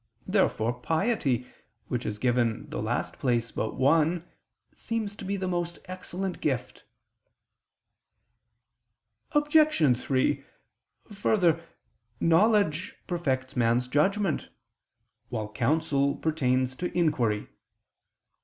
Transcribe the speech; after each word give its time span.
Therefore 0.27 0.73
piety, 0.81 1.45
which 1.87 2.07
is 2.07 2.17
given 2.17 2.67
the 2.71 2.81
last 2.81 3.19
place 3.19 3.51
but 3.51 3.75
one, 3.75 4.27
seems 4.73 5.15
to 5.17 5.23
be 5.23 5.37
the 5.37 5.47
most 5.47 5.77
excellent 5.85 6.41
gift. 6.41 6.85
Obj. 9.33 9.95
3: 9.97 10.43
Further, 11.11 11.63
knowledge 12.19 12.95
perfects 13.05 13.55
man's 13.55 13.87
judgment, 13.87 14.49
while 15.29 15.49
counsel 15.51 16.15
pertains 16.15 16.75
to 16.77 16.91
inquiry. 16.97 17.47